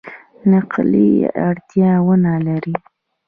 [0.51, 1.11] نقلي
[1.47, 2.75] اړتیا ونه لري.